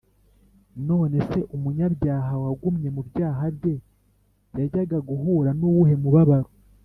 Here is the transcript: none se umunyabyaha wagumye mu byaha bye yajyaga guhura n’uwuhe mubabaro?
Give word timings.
none 0.87 1.17
se 1.29 1.39
umunyabyaha 1.55 2.33
wagumye 2.43 2.87
mu 2.95 3.01
byaha 3.09 3.43
bye 3.57 3.75
yajyaga 4.57 4.97
guhura 5.09 5.49
n’uwuhe 5.57 5.95
mubabaro? 6.03 6.49